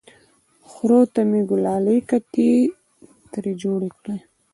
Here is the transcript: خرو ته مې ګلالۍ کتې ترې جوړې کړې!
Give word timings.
خرو 0.69 1.01
ته 1.13 1.21
مې 1.29 1.41
ګلالۍ 1.49 1.99
کتې 2.09 2.49
ترې 3.31 3.51
جوړې 3.61 3.89
کړې! 3.99 4.17